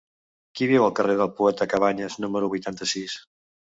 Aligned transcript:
Qui 0.59 0.69
viu 0.69 0.85
al 0.85 0.95
carrer 1.01 1.17
del 1.19 1.29
Poeta 1.41 1.67
Cabanyes 1.75 2.17
número 2.25 2.53
vuitanta-sis? 2.55 3.19